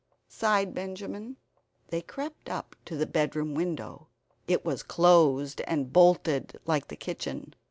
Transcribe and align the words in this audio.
sighed 0.29 0.73
Benjamin. 0.73 1.37
They 1.89 2.01
crept 2.01 2.49
up 2.49 2.75
to 2.85 2.97
the 2.97 3.05
bedroom 3.05 3.53
window. 3.53 4.07
It 4.47 4.65
was 4.65 4.81
closed 4.81 5.61
and 5.67 5.93
bolted 5.93 6.59
like 6.65 6.87
the 6.87 6.95
kitchen. 6.95 7.53